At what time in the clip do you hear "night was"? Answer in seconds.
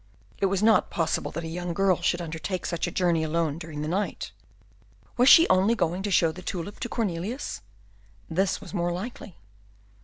3.87-5.29